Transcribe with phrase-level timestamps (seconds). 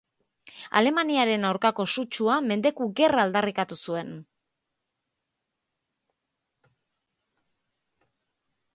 [0.79, 4.11] Alemaniaren aurkako sutsua, mendeku-gerra aldarrikatu zuen.